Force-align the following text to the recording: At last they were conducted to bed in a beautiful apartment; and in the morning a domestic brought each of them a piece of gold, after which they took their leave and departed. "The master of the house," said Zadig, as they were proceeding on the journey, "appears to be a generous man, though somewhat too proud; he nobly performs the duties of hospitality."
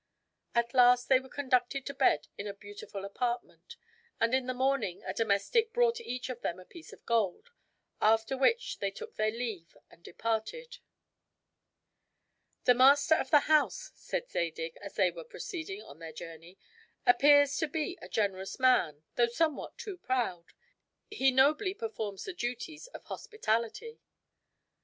At 0.55 0.73
last 0.73 1.09
they 1.09 1.19
were 1.19 1.29
conducted 1.29 1.85
to 1.85 1.93
bed 1.93 2.27
in 2.35 2.47
a 2.47 2.55
beautiful 2.55 3.05
apartment; 3.05 3.75
and 4.19 4.33
in 4.33 4.47
the 4.47 4.53
morning 4.55 5.03
a 5.05 5.13
domestic 5.13 5.73
brought 5.73 6.01
each 6.01 6.27
of 6.27 6.41
them 6.41 6.59
a 6.59 6.65
piece 6.65 6.91
of 6.91 7.05
gold, 7.05 7.51
after 8.01 8.35
which 8.35 8.79
they 8.79 8.89
took 8.89 9.15
their 9.15 9.29
leave 9.29 9.77
and 9.91 10.01
departed. 10.03 10.79
"The 12.63 12.73
master 12.73 13.13
of 13.13 13.29
the 13.29 13.41
house," 13.41 13.91
said 13.93 14.27
Zadig, 14.27 14.75
as 14.77 14.95
they 14.95 15.11
were 15.11 15.23
proceeding 15.23 15.83
on 15.83 15.99
the 15.99 16.11
journey, 16.11 16.57
"appears 17.05 17.55
to 17.57 17.67
be 17.67 17.95
a 18.01 18.09
generous 18.09 18.57
man, 18.59 19.03
though 19.17 19.27
somewhat 19.27 19.77
too 19.77 19.97
proud; 19.99 20.45
he 21.11 21.29
nobly 21.29 21.75
performs 21.75 22.23
the 22.23 22.33
duties 22.33 22.87
of 22.87 23.03
hospitality." 23.05 23.99